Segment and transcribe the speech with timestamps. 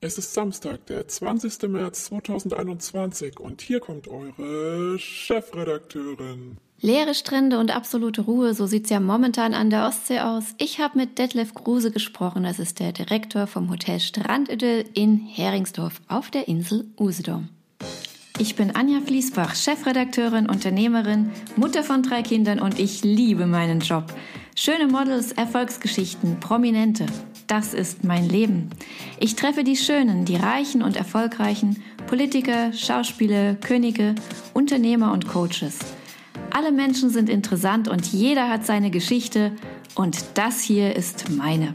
[0.00, 1.68] Es ist Samstag, der 20.
[1.70, 6.58] März 2021 und hier kommt eure Chefredakteurin.
[6.80, 10.54] Leere Strände und absolute Ruhe, so sieht's ja momentan an der Ostsee aus.
[10.58, 16.00] Ich habe mit Detlef Kruse gesprochen, das ist der Direktor vom Hotel Strandidyll in Heringsdorf
[16.06, 17.48] auf der Insel Usedom.
[18.40, 24.04] Ich bin Anja Fließbach, Chefredakteurin, Unternehmerin, Mutter von drei Kindern und ich liebe meinen Job.
[24.54, 27.06] Schöne Models, Erfolgsgeschichten, Prominente.
[27.48, 28.70] Das ist mein Leben.
[29.18, 34.14] Ich treffe die Schönen, die Reichen und Erfolgreichen, Politiker, Schauspieler, Könige,
[34.54, 35.78] Unternehmer und Coaches.
[36.50, 39.50] Alle Menschen sind interessant und jeder hat seine Geschichte
[39.96, 41.74] und das hier ist meine.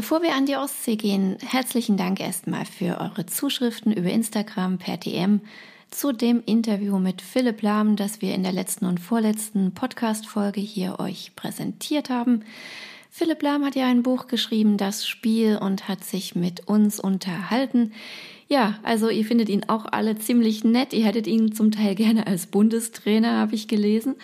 [0.00, 4.96] Bevor wir an die Ostsee gehen, herzlichen Dank erstmal für eure Zuschriften über Instagram per
[4.96, 5.42] DM
[5.90, 10.98] zu dem Interview mit Philipp Lahm, das wir in der letzten und vorletzten Podcast-Folge hier
[11.00, 12.44] euch präsentiert haben.
[13.10, 17.92] Philipp Lahm hat ja ein Buch geschrieben, Das Spiel, und hat sich mit uns unterhalten.
[18.48, 20.94] Ja, also ihr findet ihn auch alle ziemlich nett.
[20.94, 24.16] Ihr hättet ihn zum Teil gerne als Bundestrainer, habe ich gelesen.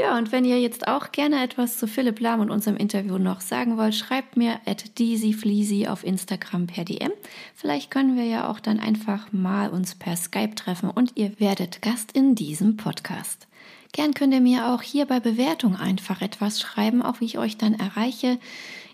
[0.00, 3.40] Ja, und wenn ihr jetzt auch gerne etwas zu Philipp Lahm und unserem Interview noch
[3.40, 7.10] sagen wollt, schreibt mir at deasyfleasy auf Instagram per DM.
[7.56, 11.82] Vielleicht können wir ja auch dann einfach mal uns per Skype treffen und ihr werdet
[11.82, 13.48] Gast in diesem Podcast.
[13.92, 17.56] Gern könnt ihr mir auch hier bei Bewertung einfach etwas schreiben, auch wie ich euch
[17.56, 18.38] dann erreiche.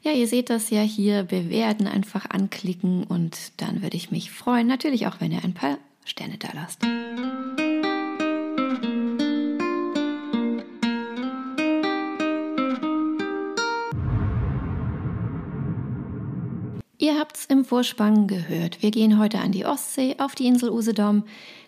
[0.03, 4.67] Ja, ihr seht das ja hier, bewerten, einfach anklicken und dann würde ich mich freuen.
[4.67, 6.81] Natürlich auch, wenn ihr ein paar Sterne da lasst.
[17.05, 18.81] Ihr habt's im Vorspann gehört.
[18.81, 21.25] Wir gehen heute an die Ostsee auf die Insel Usedom.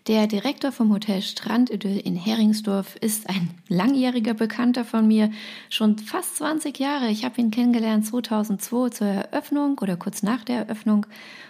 [0.07, 5.31] Der Direktor vom Hotel Strandidyll in Heringsdorf ist ein langjähriger Bekannter von mir,
[5.69, 7.11] schon fast 20 Jahre.
[7.11, 11.05] Ich habe ihn kennengelernt 2002 zur Eröffnung oder kurz nach der Eröffnung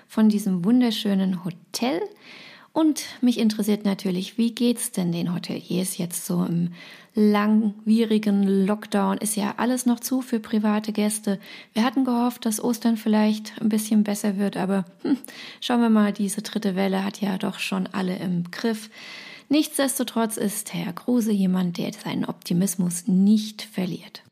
[0.08, 2.00] von diesem wunderschönen Hotel.
[2.76, 6.74] Und mich interessiert natürlich, wie geht's denn den Hoteliers jetzt so im
[7.14, 9.16] langwierigen Lockdown?
[9.16, 11.40] Ist ja alles noch zu für private Gäste.
[11.72, 15.16] Wir hatten gehofft, dass Ostern vielleicht ein bisschen besser wird, aber hm,
[15.62, 18.90] schauen wir mal, diese dritte Welle hat ja doch schon alle im Griff.
[19.48, 24.25] Nichtsdestotrotz ist Herr Kruse jemand, der seinen Optimismus nicht verliert.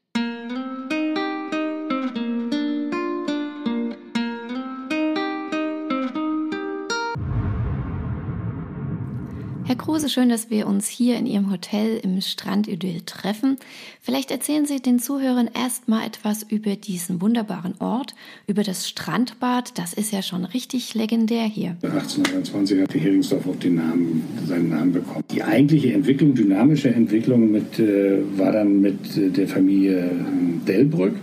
[9.84, 13.59] Kruse, schön, dass wir uns hier in Ihrem Hotel im Strandidyll treffen.
[14.00, 18.15] Vielleicht erzählen Sie den Zuhörern erstmal etwas über diesen wunderbaren Ort,
[18.47, 19.78] über das Strandbad.
[19.78, 21.77] Das ist ja schon richtig legendär hier.
[21.83, 25.22] 1820 hat Heringsdorf auch den Namen, seinen Namen bekommen.
[25.31, 31.16] Die eigentliche Entwicklung, dynamische Entwicklung mit, äh, war dann mit äh, der Familie äh, Delbrück.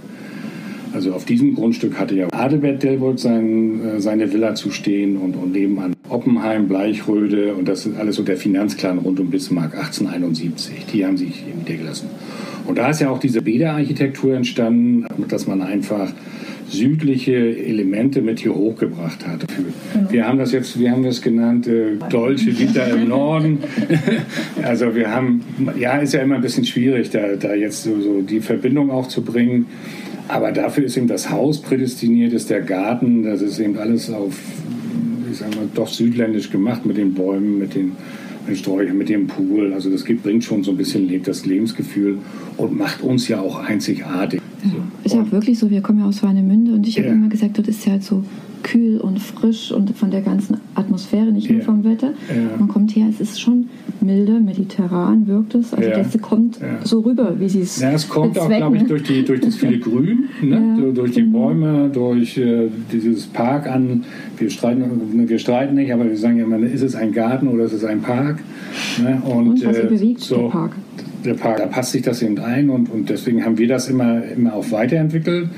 [0.93, 5.35] Also auf diesem Grundstück hatte ja Adelbert Delbrück sein, äh, seine Villa zu stehen und,
[5.35, 10.85] und nebenan Oppenheim, Bleichröde und das ist alles so der Finanzclan rund um Bismarck 1871.
[10.93, 12.09] Die haben sich niedergelassen.
[12.67, 16.11] Und da ist ja auch diese Bäderarchitektur entstanden, dass man einfach
[16.71, 19.45] südliche Elemente mit hier hochgebracht hat.
[19.47, 20.11] Genau.
[20.11, 23.59] Wir haben das jetzt, wir haben das genannt, äh, Dolce Vita im Norden.
[24.63, 25.41] also wir haben,
[25.77, 29.07] ja, ist ja immer ein bisschen schwierig, da, da jetzt so, so die Verbindung auch
[29.07, 29.65] zu bringen.
[30.31, 34.39] Aber dafür ist eben das Haus prädestiniert, ist der Garten, das ist eben alles auf
[35.29, 39.09] ich sag mal, doch südländisch gemacht mit den Bäumen, mit den, mit den Sträuchern, mit
[39.09, 39.73] dem Pool.
[39.73, 42.19] Also das gibt, bringt schon so ein bisschen das Lebensgefühl
[42.57, 44.41] und macht uns ja auch einzigartig.
[44.63, 44.69] Ja,
[45.03, 47.13] ist ja auch wirklich so, wir kommen ja aus Warnemünde und ich habe ja.
[47.13, 48.23] immer gesagt, das ist ja halt so
[48.63, 52.13] kühl und frisch und von der ganzen Atmosphäre, nicht nur vom Wetter.
[52.29, 52.57] Ja.
[52.57, 53.69] Man kommt her, es ist schon
[54.01, 55.73] milde, mediterran wirkt es.
[55.73, 55.97] Also ja.
[55.97, 59.23] das kommt so rüber, wie sie es Ja, es kommt auch, glaube ich, durch, die,
[59.23, 60.91] durch das viele Grün, ne?
[60.93, 61.47] durch die genau.
[61.47, 64.03] Bäume, durch äh, dieses Park an.
[64.37, 64.83] Wir streiten,
[65.27, 67.83] wir streiten nicht, aber wir sagen ja immer, ist es ein Garten oder ist es
[67.83, 68.39] ein Park?
[69.01, 69.21] Ne?
[69.25, 70.71] Und, und was äh, bewegt, so, der Park.
[71.25, 74.23] Der Park, da passt sich das eben ein und, und deswegen haben wir das immer,
[74.23, 75.49] immer auch weiterentwickelt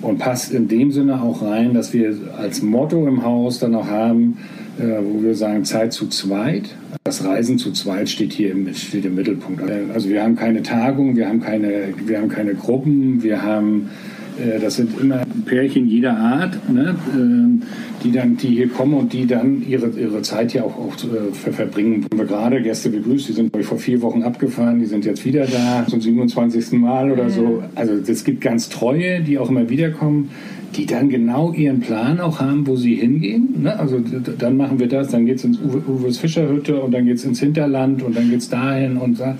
[0.00, 3.86] und passt in dem Sinne auch rein, dass wir als Motto im Haus dann auch
[3.86, 4.38] haben,
[4.78, 6.74] äh, wo wir sagen Zeit zu zweit.
[7.04, 9.62] Das Reisen zu zweit steht hier im, steht im Mittelpunkt.
[9.92, 14.17] Also wir haben keine Tagung, wir haben keine, wir haben keine Gruppen, wir haben äh,
[14.60, 17.62] das sind immer Pärchen jeder Art, ne, ähm,
[18.04, 21.32] die dann, die hier kommen und die dann ihre, ihre Zeit hier auch, auch äh,
[21.32, 22.04] verbringen.
[22.04, 25.46] Haben wir gerade Gäste begrüßt, die sind vor vier Wochen abgefahren, die sind jetzt wieder
[25.46, 26.72] da zum 27.
[26.72, 27.62] Mal oder so.
[27.74, 30.30] Also es gibt ganz treue, die auch immer wiederkommen,
[30.76, 33.62] die dann genau ihren Plan auch haben, wo sie hingehen.
[33.62, 33.78] Ne?
[33.78, 37.16] Also dann machen wir das, dann geht es ins Uwe, Uwes Fischerhütte und dann geht
[37.16, 39.36] es ins Hinterland und dann geht es dahin und da.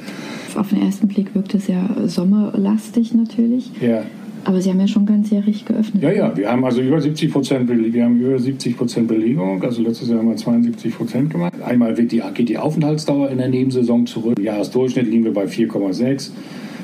[0.56, 3.70] Auf den ersten Blick wirkt es ja sommerlastig natürlich.
[3.80, 4.02] Ja.
[4.44, 6.02] Aber Sie haben ja schon ganzjährig geöffnet.
[6.02, 9.62] Ja, ja, wir haben also über 70 Prozent, wir haben über 70 Prozent Belegung.
[9.62, 11.54] Also letztes Jahr haben wir 72 Prozent gemacht.
[11.64, 14.38] Einmal wird die, geht die Aufenthaltsdauer in der Nebensaison zurück.
[14.38, 16.30] Im Jahresdurchschnitt liegen wir bei 4,6.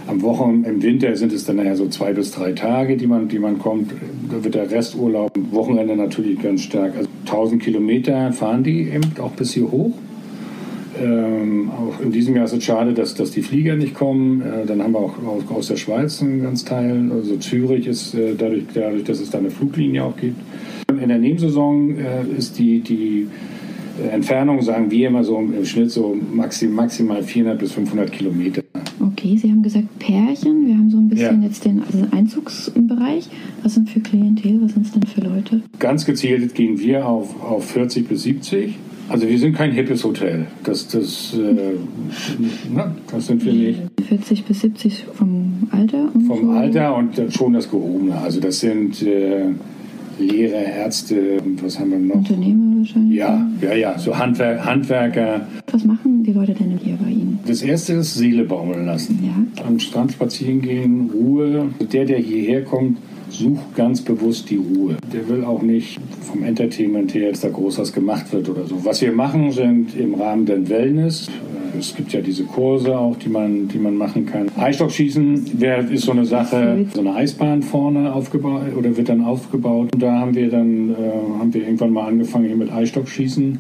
[0.07, 3.29] Am Wochen im Winter sind es dann nachher so zwei bis drei Tage, die man,
[3.29, 3.93] die man kommt.
[4.31, 6.95] Da wird der Resturlaub, Wochenende natürlich ganz stark.
[6.97, 9.93] Also 1000 Kilometer fahren die eben auch bis hier hoch.
[11.01, 14.43] Ähm, auch in diesem Jahr ist es schade, dass, dass die Flieger nicht kommen.
[14.43, 17.11] Äh, dann haben wir auch, auch, aus der Schweiz einen ganz Teil.
[17.13, 20.41] Also Zürich ist äh, dadurch, dadurch, dass es da eine Fluglinie auch gibt.
[20.89, 23.27] In der Nebensaison äh, ist die, die
[24.11, 28.63] Entfernung, sagen wir immer so im Schnitt so maxim, maximal 400 bis 500 Kilometer.
[29.01, 30.67] Okay, Sie haben gesagt Pärchen.
[30.67, 31.49] Wir haben so ein bisschen ja.
[31.49, 33.29] jetzt den also Einzugsbereich.
[33.63, 34.61] Was sind für Klientel?
[34.63, 35.63] Was sind es denn für Leute?
[35.79, 38.75] Ganz gezielt gehen wir auf, auf 40 bis 70.
[39.09, 40.47] Also wir sind kein hippes Hotel.
[40.65, 41.75] Das, das, äh,
[42.73, 43.81] na, das sind wir nicht.
[44.09, 46.09] 40 bis 70 vom Alter?
[46.15, 46.51] Und vom so.
[46.51, 48.17] Alter und schon das Gehobene.
[48.17, 49.47] Also das sind äh,
[50.19, 52.17] Lehrer, Ärzte und was haben wir noch?
[52.17, 53.19] Unternehmer wahrscheinlich.
[53.19, 55.47] Ja, ja, ja, so Handwer Handwerker.
[55.71, 57.41] Was machen die Leute denn hier bei Ihnen?
[57.47, 59.19] Das erste ist Seele baumeln lassen.
[59.23, 59.65] Ja.
[59.67, 61.71] Am Strand spazieren gehen, Ruhe.
[61.93, 62.99] Der, der hierher kommt,
[63.39, 64.97] sucht ganz bewusst die Ruhe.
[65.13, 68.85] Der will auch nicht vom Entertainment her, dass da groß was gemacht wird oder so.
[68.85, 71.29] Was wir machen, sind im Rahmen der Wellness.
[71.29, 74.51] Äh, es gibt ja diese Kurse auch, die man, die man machen kann.
[74.57, 75.61] Eisstockschießen
[75.91, 79.93] ist so eine Sache, so eine Eisbahn vorne aufgebaut oder wird dann aufgebaut.
[79.93, 80.95] Und da haben wir dann äh,
[81.39, 83.59] haben wir irgendwann mal angefangen hier mit Eisstockschießen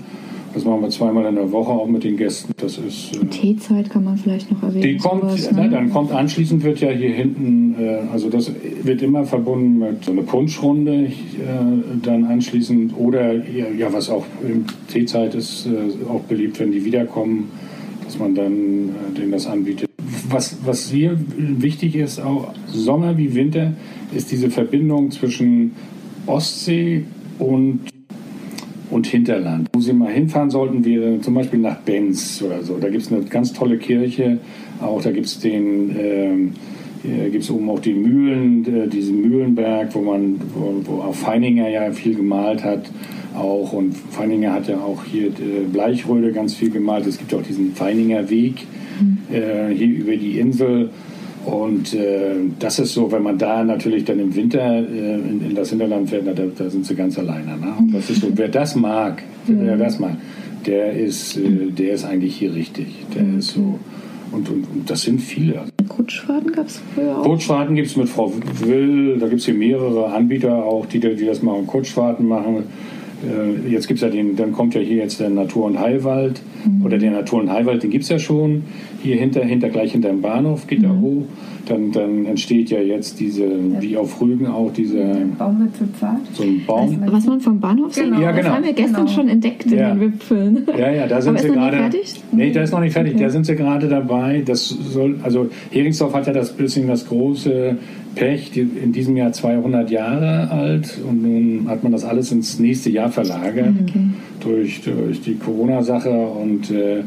[0.55, 2.53] das machen wir zweimal in der Woche auch mit den Gästen.
[2.57, 3.17] Das ist.
[3.17, 4.83] Äh, Teezeit kann man vielleicht noch erwähnen.
[4.83, 5.69] Die kommt, sowas, ne?
[5.69, 8.53] dann kommt anschließend wird ja hier hinten, äh, also das
[8.83, 11.11] wird immer verbunden mit so einer Punschrunde, äh,
[12.03, 17.51] dann anschließend oder ja, was auch in Teezeit ist äh, auch beliebt, wenn die wiederkommen,
[18.05, 19.89] dass man dann äh, denen das anbietet.
[20.29, 23.73] Was, was hier wichtig ist, auch Sommer wie Winter,
[24.15, 25.73] ist diese Verbindung zwischen
[26.27, 27.05] Ostsee
[27.39, 27.81] und
[29.05, 29.69] und Hinterland.
[29.73, 32.79] Wo Sie mal hinfahren sollten, wäre zum Beispiel nach Benz oder so.
[32.79, 34.39] Da gibt es eine ganz tolle Kirche.
[34.81, 35.97] Auch da gibt es den.
[35.99, 36.53] Ähm,
[37.31, 41.69] gibt es oben auch die Mühlen, äh, diesen Mühlenberg, wo man, wo, wo auch Feininger
[41.69, 42.91] ja viel gemalt hat,
[43.37, 47.07] auch und Feininger hat ja auch hier äh, Bleichröde ganz viel gemalt.
[47.07, 48.67] Es gibt auch diesen Feininger Weg
[48.99, 49.19] mhm.
[49.31, 50.89] äh, hier über die Insel
[51.45, 55.55] und äh, das ist so, wenn man da natürlich dann im Winter äh, in, in,
[55.55, 57.57] das Hinterland fährt, da, da, sind sie ganz alleine.
[57.59, 57.75] Ne?
[57.79, 60.17] Und das ist so, wer das mag, wer das mag,
[60.65, 62.87] der ist, äh, der ist eigentlich hier richtig.
[63.15, 63.79] Der ist so.
[64.33, 65.65] Und, und, und das sind viele.
[65.89, 67.25] Kutschfahrten gab es früher auch?
[67.25, 71.27] Kutschfahrten gibt es mit Frau Will, da gibt es hier mehrere Anbieter auch, die, die
[71.27, 72.65] das machen, Kutschfahrten machen.
[73.25, 76.43] Äh, jetzt gibt's ja den, dann kommt ja hier jetzt der Natur- und Heilwald.
[76.65, 76.85] Mhm.
[76.85, 78.65] Oder der Natur- und Heilwald, den gibt es ja schon.
[79.03, 80.85] Hier hinter, hinter gleich hinter dem Bahnhof geht mhm.
[80.85, 81.25] er hoch.
[81.67, 83.47] Dann, dann entsteht ja jetzt diese,
[83.81, 85.03] wie auf Rügen auch, diese
[85.39, 86.21] Baumwipfelpfad.
[86.35, 86.99] So ein Baum.
[87.01, 88.21] Was, was man vom Bahnhof sieht, genau.
[88.21, 88.43] ja, genau.
[88.43, 89.17] das haben wir gestern genau.
[89.17, 89.95] schon entdeckt in ja.
[89.95, 90.67] den Wipfeln.
[90.79, 91.77] Ja, ja, da sind Aber sie gerade.
[91.79, 92.21] fertig?
[92.33, 93.15] Nee, da ist noch nicht fertig.
[93.15, 93.25] Okay.
[93.25, 94.43] Da sind sie gerade dabei.
[94.45, 97.79] Das soll, also Heringsdorf hat ja das bisschen das große
[98.15, 102.59] Pech, die in diesem Jahr 200 Jahre alt und nun hat man das alles ins
[102.59, 104.01] nächste Jahr verlagert okay.
[104.41, 107.03] durch, durch die Corona-Sache und äh,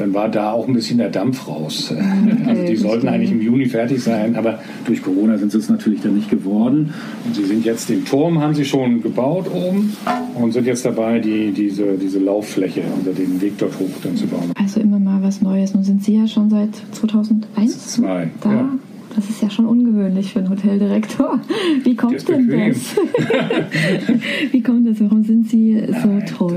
[0.00, 1.94] dann war da auch ein bisschen der Dampf raus.
[2.20, 5.68] Okay, also die sollten eigentlich im Juni fertig sein, aber durch Corona sind sie es
[5.68, 6.92] natürlich dann nicht geworden.
[7.24, 9.96] Und sie sind jetzt den Turm haben sie schon gebaut oben
[10.34, 14.26] und sind jetzt dabei, die, diese, diese Lauffläche oder den Weg dort hoch dann zu
[14.26, 14.52] bauen.
[14.54, 15.74] Also immer mal was Neues.
[15.74, 18.50] Nun sind Sie ja schon seit 2001 Zwei, da.
[18.50, 18.68] Ja.
[19.14, 21.40] Das ist ja schon ungewöhnlich für einen Hoteldirektor.
[21.84, 22.96] Wie kommt denn das?
[24.52, 25.00] Wie kommt das?
[25.00, 26.54] Warum sind Sie so Nein, treu?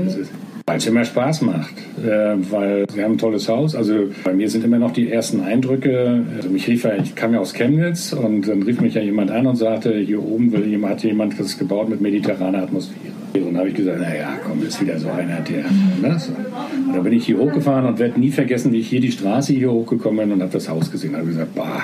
[0.66, 3.74] Weil es immer Spaß macht, äh, weil wir haben ein tolles Haus.
[3.74, 6.24] Also bei mir sind immer noch die ersten Eindrücke.
[6.36, 9.30] Also mich rief er, ich kam ja aus Chemnitz und dann rief mich ja jemand
[9.30, 13.12] an und sagte, hier oben will jemand, hat jemand das gebaut mit mediterraner Atmosphäre.
[13.34, 15.64] Und dann habe ich gesagt, naja, komm, ist wieder so einer, der.
[16.00, 16.18] Ne?
[16.18, 16.32] So.
[16.32, 19.52] Und dann bin ich hier hochgefahren und werde nie vergessen, wie ich hier die Straße
[19.52, 21.12] hier hochgekommen bin und habe das Haus gesehen.
[21.12, 21.82] Da habe gesagt, bah,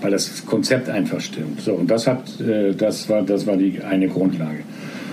[0.00, 1.60] weil das Konzept einfach stimmt.
[1.60, 4.60] So, und das, hat, äh, das, war, das war die eine Grundlage.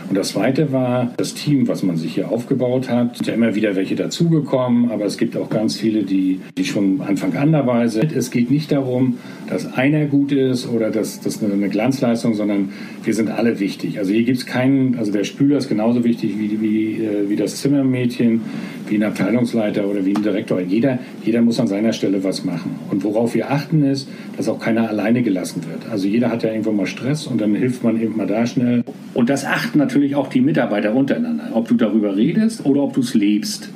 [0.09, 3.11] Und das Zweite war das Team, was man sich hier aufgebaut hat.
[3.11, 6.63] Es sind ja immer wieder welche dazugekommen, aber es gibt auch ganz viele, die, die
[6.63, 8.15] schon Anfang an dabei sind.
[8.15, 9.17] Es geht nicht darum,
[9.49, 12.69] dass einer gut ist oder dass das eine Glanzleistung, sondern
[13.03, 13.99] wir sind alle wichtig.
[13.99, 17.35] Also hier gibt es keinen, also der Spüler ist genauso wichtig wie, wie, äh, wie
[17.35, 18.41] das Zimmermädchen,
[18.89, 20.59] wie ein Abteilungsleiter oder wie ein Direktor.
[20.59, 22.75] Jeder, jeder muss an seiner Stelle was machen.
[22.91, 25.91] Und worauf wir achten ist, dass auch keiner alleine gelassen wird.
[25.91, 28.83] Also jeder hat ja irgendwo mal Stress und dann hilft man eben mal da schnell.
[29.13, 33.01] Und das achten natürlich auch die Mitarbeiter untereinander, ob du darüber redest oder ob du
[33.01, 33.69] es lebst.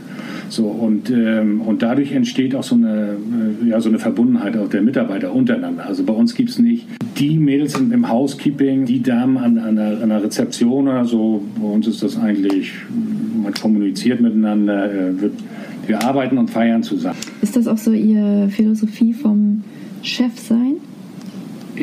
[0.52, 3.16] So, und, ähm, und dadurch entsteht auch so eine,
[3.64, 5.86] äh, ja, so eine Verbundenheit auch der Mitarbeiter untereinander.
[5.86, 10.04] Also bei uns gibt es nicht die Mädels im Housekeeping, die Damen an, an, der,
[10.04, 11.42] an der Rezeption oder so.
[11.58, 12.74] Bei uns ist das eigentlich,
[13.42, 15.36] man kommuniziert miteinander, äh, wird,
[15.88, 17.20] wir arbeiten und feiern zusammen.
[17.42, 19.64] Ist das auch so Ihre Philosophie vom
[20.04, 20.76] Chef sein?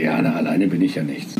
[0.05, 1.35] Na, alleine bin ich ja nichts.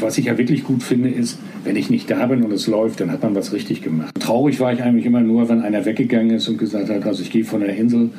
[0.00, 3.00] Was ich ja wirklich gut finde, ist, wenn ich nicht da bin und es läuft,
[3.00, 4.14] dann hat man was richtig gemacht.
[4.18, 7.30] Traurig war ich eigentlich immer nur, wenn einer weggegangen ist und gesagt hat, also ich
[7.30, 8.10] gehe von der Insel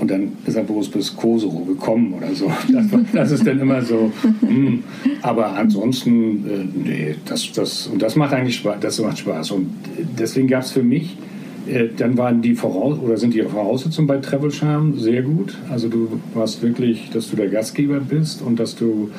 [0.00, 2.50] und dann ist er bloß bis Kosovo gekommen oder so.
[2.68, 4.12] Das, das ist dann immer so.
[4.42, 4.48] Mh.
[4.48, 4.84] Hm.
[5.22, 9.52] Aber ansonsten, äh, nee, das, das, und das macht eigentlich Spaß, das macht Spaß.
[9.52, 9.70] Und
[10.18, 11.35] deswegen gab es für mich äh,
[11.96, 15.56] dann waren die Voraus oder sind die Voraussetzungen bei Travel Charm sehr gut.
[15.70, 19.10] Also du warst wirklich, dass du der Gastgeber bist und dass du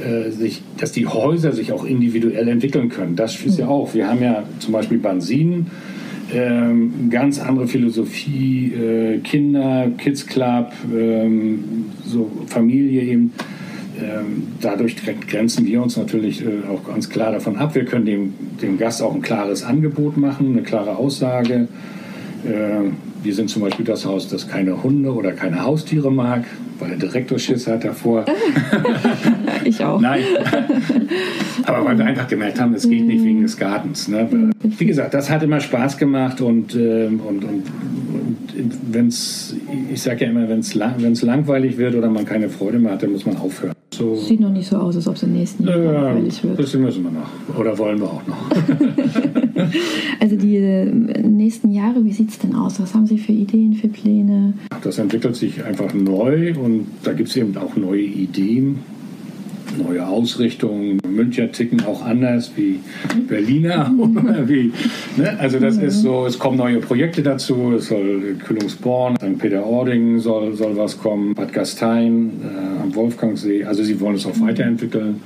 [0.00, 3.16] äh, sich, dass die Häuser sich auch individuell entwickeln können.
[3.16, 3.94] Das ist ja auch.
[3.94, 5.66] Wir haben ja zum Beispiel Bansin,
[6.32, 13.32] ähm, ganz andere Philosophie, äh, Kinder, Kids Club, ähm, so Familie eben.
[14.00, 17.74] Ähm, dadurch grenzen wir uns natürlich äh, auch ganz klar davon ab.
[17.74, 21.68] Wir können dem, dem Gast auch ein klares Angebot machen, eine klare Aussage.
[22.44, 22.90] Äh,
[23.22, 26.44] wir sind zum Beispiel das Haus, das keine Hunde oder keine Haustiere mag,
[26.78, 28.24] weil der Direktor Schiss hat davor.
[29.64, 30.00] ich auch.
[30.00, 30.22] Nein.
[31.64, 34.06] Aber weil wir einfach gemerkt haben, es geht nicht wegen des Gartens.
[34.06, 34.52] Ne?
[34.62, 39.56] Wie gesagt, das hat immer Spaß gemacht und, ähm, und, und, und wenn es,
[39.92, 43.02] ich sage ja immer, wenn es lang, langweilig wird oder man keine Freude mehr hat,
[43.02, 43.74] dann muss man aufhören.
[43.98, 44.14] So.
[44.14, 46.56] Sieht noch nicht so aus, als ob es im nächsten Jahr ja, langweilig wird.
[46.56, 47.58] Das müssen wir noch.
[47.58, 48.50] Oder wollen wir auch noch.
[50.20, 52.80] also die äh, nächsten Jahre, wie sieht es denn aus?
[52.80, 54.54] Was haben Sie für Ideen, für Pläne?
[54.84, 58.78] Das entwickelt sich einfach neu und da gibt es eben auch neue Ideen
[59.76, 60.98] neue Ausrichtungen.
[61.08, 62.80] Müncher ticken auch anders wie
[63.28, 63.92] Berliner.
[64.46, 64.72] wie,
[65.16, 65.38] ne?
[65.38, 67.74] Also das ist so, es kommen neue Projekte dazu.
[67.76, 69.38] Es soll Kühlungsborn, St.
[69.38, 73.64] Peter-Ording soll, soll was kommen, Bad Gastein äh, am Wolfgangsee.
[73.64, 75.20] Also sie wollen es auch weiterentwickeln.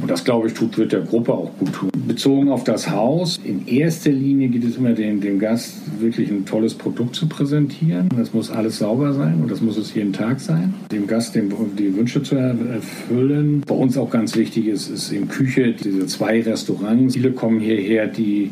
[0.00, 1.90] Und das, glaube ich, tut, wird der Gruppe auch gut tun.
[2.06, 6.44] Bezogen auf das Haus, in erster Linie geht es immer dem, dem Gast wirklich ein
[6.44, 8.10] tolles Produkt zu präsentieren.
[8.14, 10.74] Das muss alles sauber sein und das muss es jeden Tag sein.
[10.92, 13.62] Dem Gast dem, die Wünsche zu erfüllen.
[13.66, 17.14] Bei uns auch ganz wichtig ist, ist in Küche diese zwei Restaurants.
[17.14, 18.50] Viele kommen hierher, die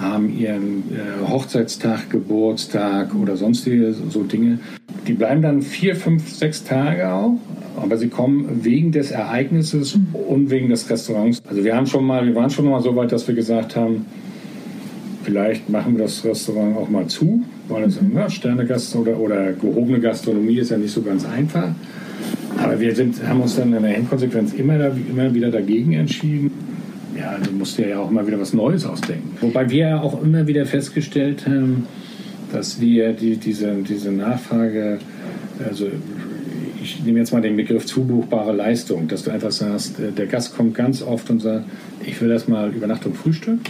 [0.00, 4.58] haben ihren äh, Hochzeitstag, Geburtstag oder sonstige so Dinge.
[5.06, 7.38] Die bleiben dann vier, fünf, sechs Tage auch
[7.76, 9.98] aber sie kommen wegen des Ereignisses
[10.28, 11.42] und wegen des Restaurants.
[11.48, 14.06] Also wir haben schon mal, wir waren schon mal so weit, dass wir gesagt haben,
[15.24, 18.16] vielleicht machen wir das Restaurant auch mal zu, weil es mhm.
[18.16, 21.68] ja, Sternegast oder, oder gehobene Gastronomie ist ja nicht so ganz einfach.
[22.62, 26.52] Aber wir sind, haben uns dann in der Endkonsequenz immer, immer wieder dagegen entschieden.
[27.24, 29.30] Ja, du musst dir ja auch mal wieder was Neues ausdenken.
[29.40, 31.86] Wobei wir ja auch immer wieder festgestellt haben,
[32.52, 34.98] dass wir die, diese, diese Nachfrage,
[35.66, 35.86] also
[36.82, 40.54] ich nehme jetzt mal den Begriff zubuchbare Leistung, dass du einfach sagst, äh, der Gast
[40.54, 41.64] kommt ganz oft und sagt,
[42.04, 43.60] ich will das mal Übernachtung Frühstück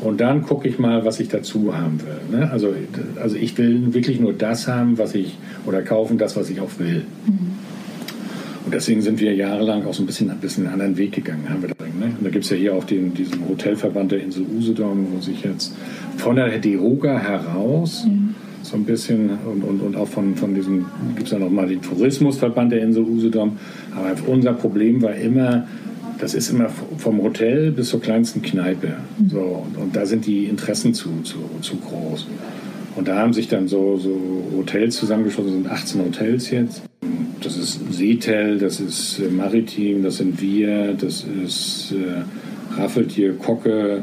[0.00, 2.38] und dann gucke ich mal, was ich dazu haben will.
[2.38, 2.48] Ne?
[2.48, 2.74] Also,
[3.20, 5.36] also ich will wirklich nur das haben, was ich,
[5.66, 7.02] oder kaufen das, was ich auch will.
[7.26, 7.54] Mhm.
[8.66, 11.50] Und deswegen sind wir jahrelang auch so ein bisschen, ein bisschen einen anderen Weg gegangen.
[11.50, 12.12] Haben wir da, ne?
[12.18, 15.42] Und da gibt es ja hier auch den, diesen Hotelverband der Insel Usedom, wo sich
[15.42, 15.74] jetzt
[16.16, 18.34] von der Deroga heraus mhm
[18.64, 21.82] so ein bisschen und, und, und auch von, von diesem, gibt es ja nochmal den
[21.82, 23.58] Tourismusverband der Insel Usedom.
[23.94, 25.66] Aber unser Problem war immer,
[26.18, 28.94] das ist immer vom Hotel bis zur kleinsten Kneipe.
[29.28, 32.26] So, und, und da sind die Interessen zu, zu, zu groß.
[32.96, 34.16] Und da haben sich dann so, so
[34.56, 36.82] Hotels zusammengeschlossen, sind 18 Hotels jetzt.
[37.44, 44.02] Das ist Seetel, das ist äh, Maritim, das sind wir, das ist äh, Raffeltier, Kocke,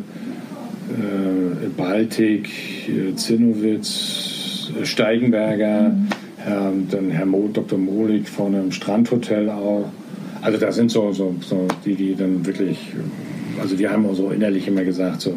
[0.89, 2.49] äh, Baltik,
[2.87, 5.95] äh, Zinnowitz, Steigenberger,
[6.37, 7.79] Herr, dann Herr Mo, Dr.
[7.79, 9.89] Molik von einem Strandhotel auch.
[10.43, 12.77] Also da sind so, so, so die, die dann wirklich,
[13.59, 15.33] also wir haben auch so innerlich immer gesagt, so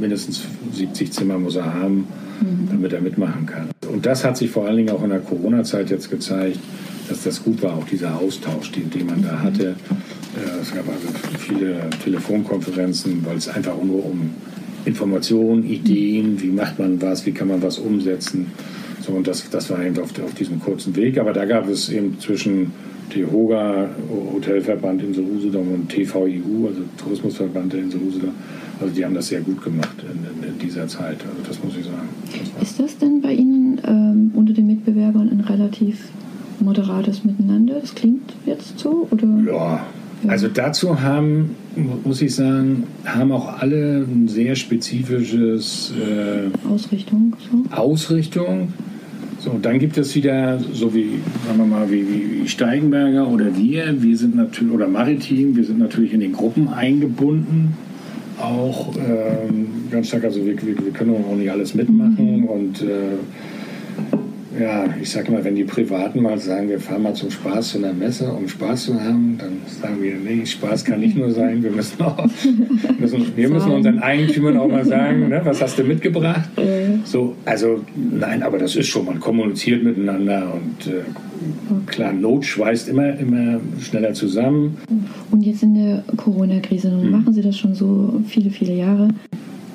[0.00, 0.42] mindestens
[0.72, 2.06] 70 Zimmer muss er haben,
[2.40, 2.68] mhm.
[2.70, 3.68] damit er mitmachen kann.
[3.92, 6.58] Und das hat sich vor allen Dingen auch in der Corona-Zeit jetzt gezeigt,
[7.08, 9.76] dass das gut war, auch dieser Austausch, den, den man da hatte.
[10.36, 14.30] Äh, es gab also viele Telefonkonferenzen, weil es einfach nur um
[14.84, 18.48] Informationen, Ideen, wie macht man was, wie kann man was umsetzen.
[19.00, 21.18] So, und das, das war eben auf, auf diesem kurzen Weg.
[21.18, 22.72] Aber da gab es eben zwischen
[23.10, 23.90] TEHOGA,
[24.32, 28.30] Hotelverband Insel Usedom und TVIU, also Tourismusverband der Insel Usedom,
[28.80, 31.18] also die haben das sehr gut gemacht in, in, in dieser Zeit.
[31.20, 32.08] Also das muss ich sagen.
[32.58, 35.98] Das ist das denn bei Ihnen ähm, unter den Mitbewerbern ein relativ
[36.62, 37.80] moderates Miteinander?
[37.80, 39.08] Das klingt jetzt so?
[39.10, 39.26] Oder?
[39.46, 39.86] Ja,
[40.28, 41.56] Also dazu haben,
[42.04, 47.34] muss ich sagen, haben auch alle ein sehr spezifisches äh, Ausrichtung.
[47.50, 47.76] So.
[47.76, 48.72] Ausrichtung.
[49.38, 54.00] So, dann gibt es wieder, so wie, sagen wir mal, wie, wie Steigenberger oder wir,
[54.00, 57.76] wir sind natürlich, oder Maritim, wir sind natürlich in den Gruppen eingebunden.
[58.40, 62.44] Auch ähm, ganz stark, also wir, wir, wir, können auch nicht alles mitmachen mhm.
[62.44, 63.18] und äh,
[64.58, 67.78] ja, ich sage mal, wenn die Privaten mal sagen, wir fahren mal zum Spaß zu
[67.78, 71.62] einer Messe, um Spaß zu haben, dann sagen wir, nee, Spaß kann nicht nur sein,
[71.62, 72.26] wir müssen auch,
[72.98, 76.48] müssen, wir müssen unseren Eigentümern auch mal sagen, ne, was hast du mitgebracht?
[77.04, 81.02] So, also nein, aber das ist schon, man kommuniziert miteinander und äh,
[81.86, 84.78] klar, Not schweißt immer, immer schneller zusammen.
[85.30, 87.10] Und jetzt in der Corona-Krise, nun hm.
[87.10, 89.08] machen Sie das schon so viele, viele Jahre.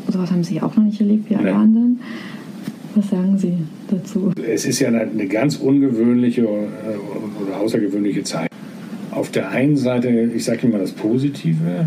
[0.07, 1.51] Sowas haben Sie auch noch nicht erlebt wie alle nee.
[1.51, 1.99] anderen.
[2.97, 3.53] Was sagen Sie
[3.91, 4.31] dazu?
[4.43, 8.49] Es ist ja eine, ganz ungewöhnliche äh, oder außergewöhnliche Zeit.
[9.11, 11.85] Auf der einen Seite, ich sage immer das Positive,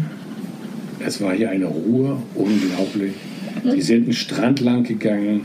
[1.05, 3.15] es war hier eine Ruhe, unglaublich.
[3.65, 5.41] Sie sind einen Strand lang gegangen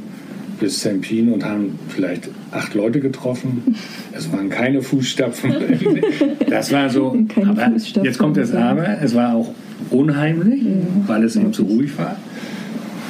[0.59, 3.75] bis Sempin und haben vielleicht acht Leute getroffen.
[4.11, 5.55] Es waren keine Fußstapfen.
[6.47, 7.17] Das war so.
[7.27, 7.71] Keine aber
[8.03, 9.01] jetzt kommt das Aber.
[9.01, 9.51] Es war auch
[9.89, 10.71] unheimlich, ja,
[11.07, 12.17] weil es eben zu ruhig war.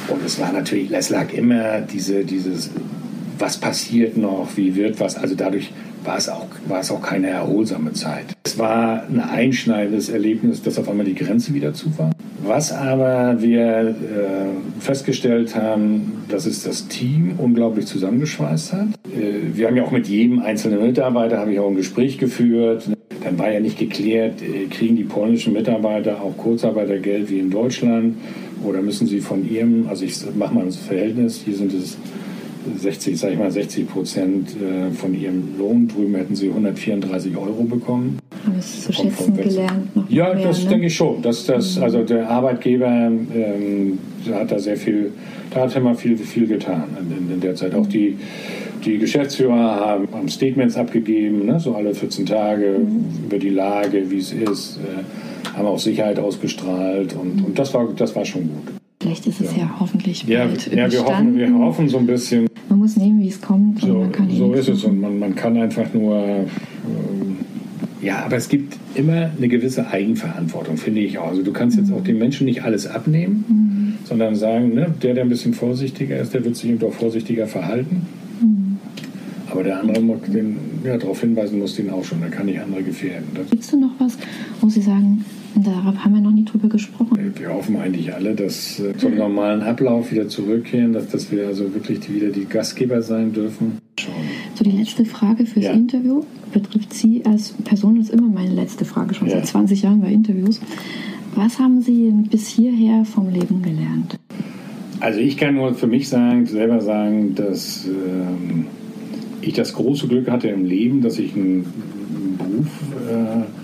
[0.08, 2.70] Und es war natürlich, es lag immer diese, dieses,
[3.38, 5.16] was passiert noch, wie wird was.
[5.16, 5.72] Also dadurch
[6.04, 8.26] war es auch, war es auch keine erholsame Zeit.
[8.44, 12.12] Es war ein einschneidendes Erlebnis, dass auf einmal die Grenze wieder zu war.
[12.44, 13.94] Was aber wir äh,
[14.80, 18.88] festgestellt haben, dass es das Team unglaublich zusammengeschweißt hat.
[19.14, 22.88] Äh, wir haben ja auch mit jedem einzelnen Mitarbeiter habe ich auch ein Gespräch geführt.
[23.24, 28.16] Dann war ja nicht geklärt, äh, kriegen die polnischen Mitarbeiter auch Kurzarbeitergeld wie in Deutschland
[28.66, 31.96] oder müssen sie von ihrem, also ich mache mal das Verhältnis, hier sind es
[32.78, 37.62] 60, sag ich mal 60 Prozent äh, von ihrem Lohn, drüben hätten sie 134 Euro
[37.62, 38.18] bekommen.
[38.44, 39.94] Haben es zu schätzen gelernt?
[39.94, 40.70] Noch ja, mehr, das ne?
[40.70, 41.22] denke ich schon.
[41.22, 41.82] Dass das, mhm.
[41.82, 43.98] also der Arbeitgeber ähm,
[44.32, 45.12] hat da sehr viel,
[45.50, 47.74] da hat immer viel, viel getan in, in der Zeit.
[47.74, 48.16] Auch die,
[48.84, 53.26] die Geschäftsführer haben, haben Statements abgegeben, ne, so alle 14 Tage mhm.
[53.26, 54.78] über die Lage, wie es ist.
[54.78, 55.02] Äh,
[55.56, 58.74] haben auch Sicherheit ausgestrahlt und, und das, war, das war schon gut.
[59.00, 62.06] Vielleicht ist es ja, ja hoffentlich ja, bald ja, wir hoffen, wir hoffen so ein
[62.06, 62.46] bisschen.
[62.68, 63.80] Man muss nehmen, wie es kommt.
[63.80, 66.16] So, so ist es und man, man kann einfach nur...
[66.16, 66.46] Ähm,
[68.02, 71.28] ja, aber es gibt immer eine gewisse Eigenverantwortung, finde ich auch.
[71.28, 74.06] Also du kannst jetzt auch den Menschen nicht alles abnehmen, mhm.
[74.06, 77.46] sondern sagen, ne, der, der ein bisschen vorsichtiger ist, der wird sich eben doch vorsichtiger
[77.46, 78.06] verhalten.
[78.40, 78.78] Mhm.
[79.50, 82.20] Aber der andere, den ja, darauf hinweisen muss, den auch schon.
[82.20, 83.26] Da kann ich andere gefährden.
[83.50, 84.16] Gibt es noch was,
[84.60, 85.24] wo Sie sagen,
[85.64, 87.32] Darauf haben wir noch nie drüber gesprochen.
[87.34, 91.72] Wir hoffen eigentlich alle, dass äh, zum normalen Ablauf wieder zurückkehren, dass, dass wir also
[91.72, 93.78] wirklich die, wieder die Gastgeber sein dürfen.
[94.54, 95.72] So, die letzte Frage fürs ja.
[95.72, 97.96] Interview betrifft Sie als Person.
[97.96, 99.36] Das ist immer meine letzte Frage, schon ja.
[99.36, 100.60] seit 20 Jahren bei Interviews.
[101.34, 104.18] Was haben Sie bis hierher vom Leben gelernt?
[105.00, 108.66] Also ich kann nur für mich sagen, selber sagen, dass ähm,
[109.40, 111.66] ich das große Glück hatte im Leben, dass ich einen,
[112.10, 112.68] einen Beruf
[113.10, 113.55] äh,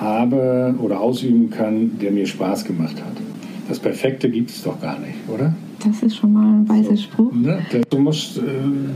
[0.00, 3.16] habe oder ausüben kann, der mir Spaß gemacht hat.
[3.68, 5.54] Das Perfekte gibt es doch gar nicht, oder?
[5.84, 7.32] Das ist schon mal ein weiser Spruch.
[7.32, 7.58] Ne?
[7.90, 8.42] Du musst äh,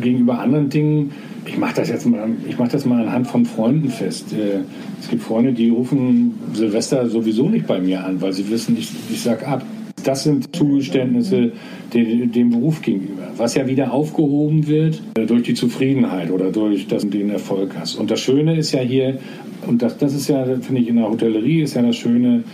[0.01, 1.13] gegenüber anderen Dingen,
[1.45, 4.33] ich mache das jetzt mal, ich mache das mal anhand von Freunden fest.
[4.33, 4.61] Äh,
[5.01, 8.91] es gibt Freunde, die rufen Silvester sowieso nicht bei mir an, weil sie wissen, ich,
[9.11, 9.65] ich sag ab.
[10.05, 11.53] Das sind Zugeständnisse
[11.93, 16.87] dem, dem Beruf gegenüber, was ja wieder aufgehoben wird äh, durch die Zufriedenheit oder durch
[16.89, 17.97] das, den Erfolg hast.
[17.97, 19.19] Und das Schöne ist ja hier,
[19.67, 22.45] und das, das ist ja, finde ich, in der Hotellerie ist ja das Schöne,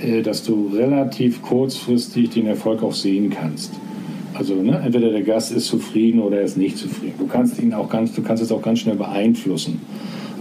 [0.00, 3.72] äh, dass du relativ kurzfristig den Erfolg auch sehen kannst.
[4.34, 7.14] Also ne, entweder der Gast ist zufrieden oder er ist nicht zufrieden.
[7.18, 9.80] Du kannst ihn auch ganz, du kannst es auch ganz schnell beeinflussen.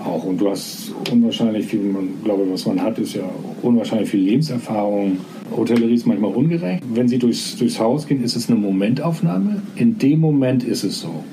[0.06, 3.24] Auch und du hast unwahrscheinlich viel, man glaube, was man hat, ist ja
[3.62, 5.18] unwahrscheinlich viel Lebenserfahrung.
[5.56, 6.84] Hotellerie ist manchmal ungerecht.
[6.94, 9.62] Wenn sie durchs, durchs Haus gehen, ist es eine Momentaufnahme.
[9.76, 11.24] In dem Moment ist es so.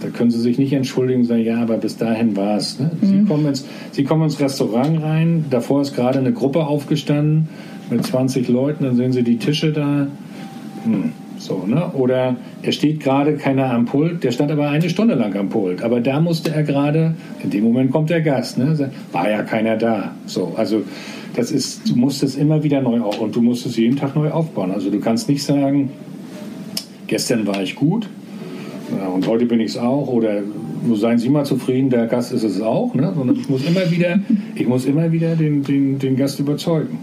[0.00, 2.78] Da können Sie sich nicht entschuldigen und sagen, ja, aber bis dahin war es.
[2.78, 2.90] Ne?
[3.00, 3.06] Mhm.
[3.06, 7.48] Sie, kommen ins, Sie kommen ins Restaurant rein, davor ist gerade eine Gruppe aufgestanden
[7.90, 10.06] mit 20 Leuten, dann sehen Sie die Tische da.
[10.84, 11.90] Hm, so, ne?
[11.92, 15.82] Oder er steht gerade keiner am Pult, der stand aber eine Stunde lang am Pult.
[15.82, 18.90] Aber da musste er gerade, in dem Moment kommt der Gast, ne?
[19.12, 20.14] war ja keiner da.
[20.26, 20.82] So, also
[21.34, 24.16] das ist, du musst es immer wieder neu auf und du musst es jeden Tag
[24.16, 24.70] neu aufbauen.
[24.70, 25.90] Also du kannst nicht sagen,
[27.06, 28.08] gestern war ich gut,
[29.14, 30.08] und heute bin ich es auch.
[30.08, 30.42] Oder
[30.94, 32.94] seien Sie mal zufrieden, der Gast ist es auch.
[32.94, 33.12] Ne?
[33.14, 34.20] Sondern ich muss immer wieder,
[34.54, 36.98] ich muss immer wieder den, den, den Gast überzeugen.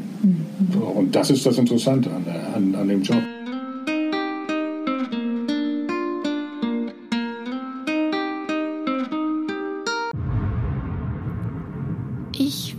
[0.74, 3.22] So, und das ist das Interessante an, an, an dem Job.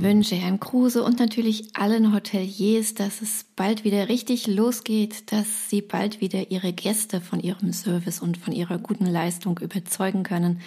[0.04, 5.80] Wünsche Herrn Kruse und natürlich allen Hoteliers, dass es bald wieder richtig losgeht, dass sie
[5.80, 10.60] bald wieder ihre Gäste von ihrem Service und von ihrer guten Leistung überzeugen können.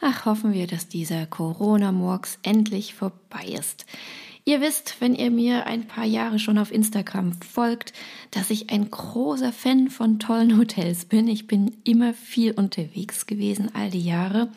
[0.00, 3.84] Ach, hoffen wir, dass dieser Corona-Murks endlich vorbei ist.
[4.44, 7.92] Ihr wisst, wenn ihr mir ein paar Jahre schon auf Instagram folgt,
[8.30, 11.26] dass ich ein großer Fan von tollen Hotels bin.
[11.26, 14.50] Ich bin immer viel unterwegs gewesen, all die Jahre.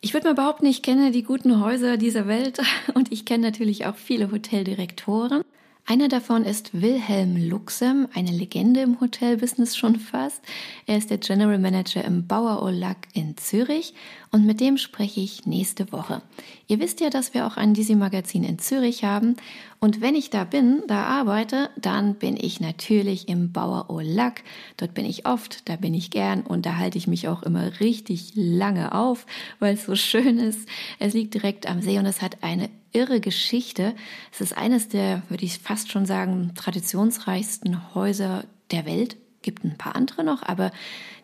[0.00, 2.60] Ich würde mal behaupten, ich kenne die guten Häuser dieser Welt
[2.94, 5.42] und ich kenne natürlich auch viele Hoteldirektoren.
[5.90, 10.42] Einer davon ist Wilhelm Luxem, eine Legende im Hotelbusiness schon fast.
[10.84, 13.94] Er ist der General Manager im Bauer Olac in Zürich
[14.30, 16.20] und mit dem spreche ich nächste Woche.
[16.66, 19.36] Ihr wisst ja, dass wir auch ein Disi Magazin in Zürich haben
[19.80, 24.42] und wenn ich da bin, da arbeite, dann bin ich natürlich im Bauer Olac.
[24.76, 27.80] Dort bin ich oft, da bin ich gern und da halte ich mich auch immer
[27.80, 29.24] richtig lange auf,
[29.58, 30.68] weil es so schön ist.
[30.98, 33.94] Es liegt direkt am See und es hat eine irre Geschichte.
[34.32, 39.16] Es ist eines der, würde ich fast schon sagen, traditionsreichsten Häuser der Welt.
[39.40, 40.72] Gibt ein paar andere noch, aber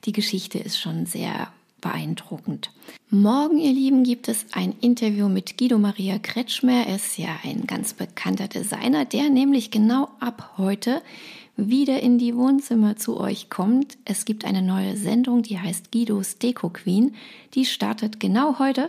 [0.05, 1.49] die Geschichte ist schon sehr
[1.81, 2.71] beeindruckend.
[3.11, 6.87] Morgen, ihr Lieben, gibt es ein Interview mit Guido Maria Kretschmer.
[6.87, 11.03] Er ist ja ein ganz bekannter Designer, der nämlich genau ab heute
[11.57, 13.99] wieder in die Wohnzimmer zu euch kommt.
[14.05, 17.17] Es gibt eine neue Sendung, die heißt Guidos Deko Queen.
[17.55, 18.89] Die startet genau heute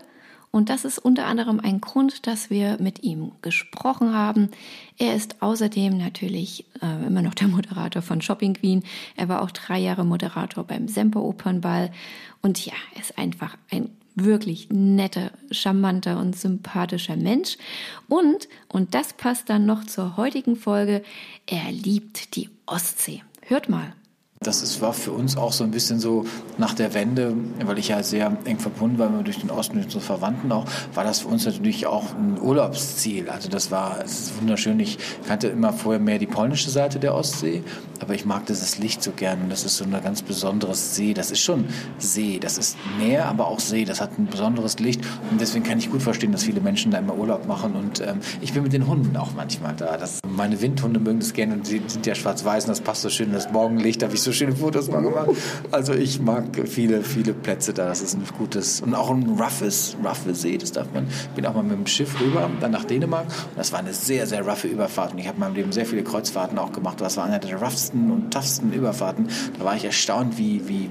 [0.55, 4.51] und das ist unter anderem ein Grund, dass wir mit ihm gesprochen haben.
[4.97, 8.81] Er ist außerdem natürlich äh, immer noch der Moderator von Shopping Queen.
[9.17, 11.91] Er war auch drei Jahre Moderator beim Semper Opernball.
[12.41, 17.57] Und ja, er ist einfach ein wirklich netter, charmanter und sympathischer Mensch.
[18.07, 21.03] Und, und das passt dann noch zur heutigen Folge,
[21.47, 23.23] er liebt die Ostsee.
[23.41, 23.93] Hört mal.
[24.41, 26.25] Das ist, war für uns auch so ein bisschen so
[26.57, 30.03] nach der Wende, weil ich ja sehr eng verbunden war durch den Osten, durch unsere
[30.03, 33.29] Verwandten auch, war das für uns natürlich auch ein Urlaubsziel.
[33.29, 34.77] Also das war es ist wunderschön.
[34.81, 37.63] Ich kannte immer vorher mehr die polnische Seite der Ostsee,
[38.01, 39.41] aber ich mag dieses Licht so gern.
[39.43, 41.13] Und das ist so ein ganz besonderes See.
[41.13, 41.65] Das ist schon
[41.97, 42.37] See.
[42.37, 43.85] Das ist Meer, aber auch See.
[43.85, 45.01] Das hat ein besonderes Licht.
[45.31, 47.73] Und deswegen kann ich gut verstehen, dass viele Menschen da immer Urlaub machen.
[47.73, 49.95] Und ähm, ich bin mit den Hunden auch manchmal da.
[49.97, 53.09] Das, meine Windhunde mögen das gerne und die sind ja schwarz-weiß und das passt so
[53.09, 53.31] schön.
[53.31, 55.29] Das Morgenlicht habe ich so schöne Fotos mal gemacht.
[55.71, 57.88] Also ich mag viele, viele Plätze da.
[57.88, 60.57] Das ist ein gutes und auch ein roughes, roughe See.
[60.57, 61.07] Das darf man.
[61.07, 63.27] Ich bin auch mal mit dem Schiff rüber, dann nach Dänemark.
[63.27, 65.13] Und das war eine sehr, sehr roughe Überfahrt.
[65.13, 66.99] Und ich habe in meinem Leben sehr viele Kreuzfahrten auch gemacht.
[66.99, 69.29] Das war eine der roughsten und toughsten Überfahrten.
[69.57, 70.89] Da war ich erstaunt, wie, wie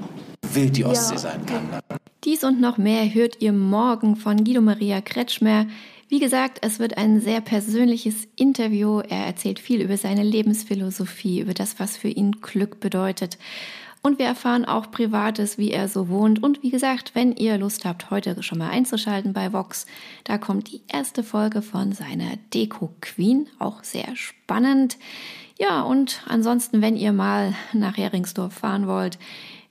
[0.53, 1.19] wild die Ostsee ja.
[1.19, 1.69] sein kann.
[1.71, 1.81] Ne?
[2.25, 5.67] Dies und noch mehr hört ihr morgen von Guido Maria Kretschmer.
[6.09, 9.01] Wie gesagt, es wird ein sehr persönliches Interview.
[9.01, 13.39] Er erzählt viel über seine Lebensphilosophie, über das, was für ihn Glück bedeutet.
[14.03, 16.43] Und wir erfahren auch Privates, wie er so wohnt.
[16.43, 19.87] Und wie gesagt, wenn ihr Lust habt, heute schon mal einzuschalten bei Vox,
[20.25, 23.49] da kommt die erste Folge von seiner Deko Queen.
[23.59, 24.99] Auch sehr spannend.
[25.59, 29.19] Ja, und ansonsten, wenn ihr mal nach Heringsdorf fahren wollt,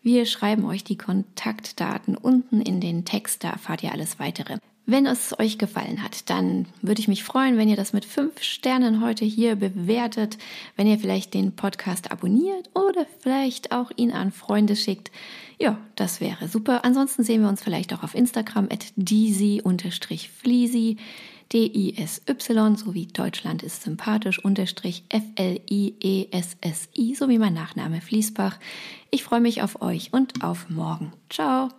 [0.02, 4.58] wir schreiben euch die Kontaktdaten unten in den Text, da erfahrt ihr alles weitere.
[4.86, 8.44] Wenn es euch gefallen hat, dann würde ich mich freuen, wenn ihr das mit fünf
[8.44, 10.38] Sternen heute hier bewertet,
[10.76, 15.10] wenn ihr vielleicht den Podcast abonniert oder vielleicht auch ihn an Freunde schickt.
[15.58, 16.84] Ja, das wäre super.
[16.84, 20.98] Ansonsten sehen wir uns vielleicht auch auf Instagram at disi-fleasy,
[21.54, 28.60] D-I-S-Y, sowie Deutschland ist sympathisch, unterstrich F-L-I-E-S-S-I, sowie mein Nachname Fließbach.
[29.12, 31.14] Ich freue mich auf euch und auf morgen.
[31.30, 31.70] Ciao!